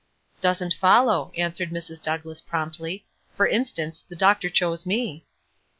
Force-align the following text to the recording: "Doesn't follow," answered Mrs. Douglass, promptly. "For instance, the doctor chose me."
"Doesn't 0.41 0.73
follow," 0.73 1.31
answered 1.37 1.69
Mrs. 1.69 2.01
Douglass, 2.01 2.41
promptly. 2.41 3.05
"For 3.35 3.45
instance, 3.47 4.03
the 4.09 4.15
doctor 4.15 4.49
chose 4.49 4.83
me." 4.83 5.27